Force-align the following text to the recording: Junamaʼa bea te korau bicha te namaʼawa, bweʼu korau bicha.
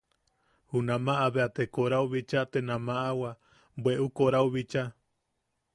Junamaʼa 0.71 1.25
bea 1.35 1.47
te 1.55 1.63
korau 1.73 2.05
bicha 2.11 2.39
te 2.51 2.59
namaʼawa, 2.67 3.29
bweʼu 3.83 4.05
korau 4.17 4.47
bicha. 4.53 4.83